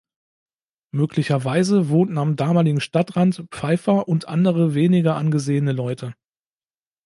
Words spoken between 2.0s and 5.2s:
am damaligen Stadtrand Pfeifer und andere weniger